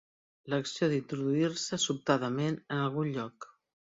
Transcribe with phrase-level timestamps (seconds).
[0.53, 3.51] L'acció d'introduir-se, sobtadament, en algun lloc.